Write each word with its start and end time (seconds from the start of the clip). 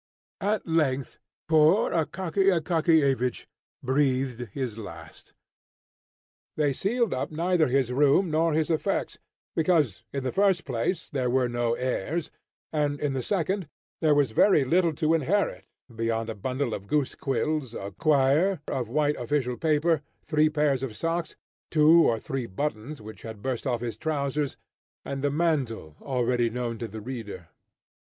At 0.39 0.65
length 0.65 1.19
poor 1.47 1.91
Akaky 1.91 2.49
Akakiyevich 2.51 3.45
breathed 3.83 4.49
his 4.51 4.75
last. 4.75 5.35
They 6.57 6.73
sealed 6.73 7.13
up 7.13 7.29
neither 7.29 7.67
his 7.67 7.93
room 7.93 8.31
nor 8.31 8.53
his 8.53 8.71
effects, 8.71 9.19
because, 9.55 10.01
in 10.11 10.23
the 10.23 10.31
first 10.31 10.65
place, 10.65 11.07
there 11.07 11.29
were 11.29 11.47
no 11.47 11.75
heirs, 11.75 12.31
and, 12.73 12.99
in 12.99 13.13
the 13.13 13.21
second, 13.21 13.69
there 13.99 14.15
was 14.15 14.31
very 14.31 14.65
little 14.65 14.95
to 14.95 15.13
inherit 15.13 15.67
beyond 15.95 16.31
a 16.31 16.33
bundle 16.35 16.73
of 16.73 16.87
goose 16.87 17.13
quills, 17.13 17.75
a 17.75 17.91
quire 17.91 18.59
of 18.67 18.89
white 18.89 19.17
official 19.17 19.55
paper, 19.55 20.01
three 20.23 20.49
pairs 20.49 20.81
of 20.81 20.97
socks, 20.97 21.35
two 21.69 22.07
or 22.09 22.17
three 22.17 22.47
buttons 22.47 23.03
which 23.03 23.21
had 23.21 23.43
burst 23.43 23.67
off 23.67 23.81
his 23.81 23.97
trousers, 23.97 24.57
and 25.05 25.21
the 25.23 25.29
mantle 25.29 25.95
already 26.01 26.49
known 26.49 26.79
to 26.79 26.87
the 26.87 27.01
reader. 27.01 27.49